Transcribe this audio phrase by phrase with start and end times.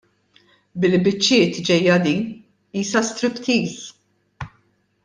[0.85, 4.51] Bil-biċċiet ġejja din, qisha striptease!